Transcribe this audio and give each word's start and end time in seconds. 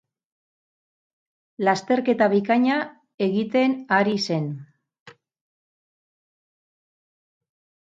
Lasterketa 1.67 2.29
bikaina 2.33 2.79
egiten 3.29 3.77
ari 4.01 4.17
zen. 4.25 4.51